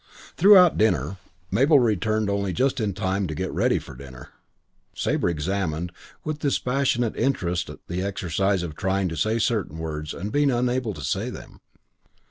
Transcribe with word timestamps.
X 0.01 0.31
Throughout 0.37 0.79
dinner 0.79 1.17
Mabel 1.51 1.77
returned 1.79 2.27
only 2.27 2.53
just 2.53 2.79
in 2.79 2.95
time 2.95 3.27
to 3.27 3.35
get 3.35 3.51
ready 3.53 3.77
for 3.77 3.93
dinner 3.93 4.29
Sabre 4.95 5.29
examined 5.29 5.91
with 6.23 6.39
dispassionate 6.39 7.15
interest 7.15 7.69
the 7.87 8.01
exercise 8.01 8.63
of 8.63 8.75
trying 8.75 9.09
to 9.09 9.15
say 9.15 9.37
certain 9.37 9.77
words 9.77 10.15
and 10.15 10.31
being 10.31 10.49
unable 10.49 10.95
to 10.95 11.03
say 11.03 11.29
them. 11.29 11.61